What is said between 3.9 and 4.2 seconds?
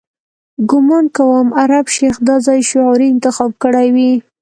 وي.